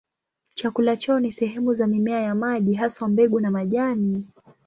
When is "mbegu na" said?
3.07-3.51